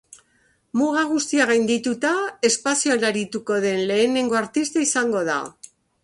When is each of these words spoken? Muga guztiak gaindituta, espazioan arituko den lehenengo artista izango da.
Muga 0.79 1.01
guztiak 1.09 1.49
gaindituta, 1.51 2.13
espazioan 2.49 3.05
arituko 3.09 3.59
den 3.65 3.83
lehenengo 3.91 4.39
artista 4.39 4.83
izango 4.87 5.21
da. 5.29 5.37